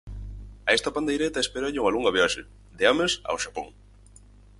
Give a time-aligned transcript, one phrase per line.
[0.69, 2.41] A esta pandeireta espéralle unha longa viaxe:
[2.77, 3.67] de Ames ao Xapón.